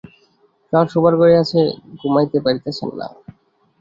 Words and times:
তাঁহার 0.73 0.87
শোবার 0.93 1.13
ঘরেই 1.19 1.41
আছেন, 1.43 1.65
ঘুমাইতে 1.99 2.37
পারিতেছেন 2.45 2.89
না। 2.99 3.07